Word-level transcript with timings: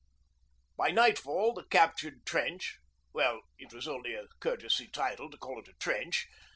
By 0.77 0.89
nightfall 0.89 1.53
the 1.53 1.63
captured 1.65 2.25
trench 2.25 2.79
well, 3.13 3.41
it 3.59 3.71
was 3.71 3.87
only 3.87 4.15
a 4.15 4.25
courtesy 4.39 4.87
title 4.87 5.29
to 5.29 5.37
call 5.37 5.59
it 5.59 5.67
a 5.67 5.73
trench. 5.73 6.25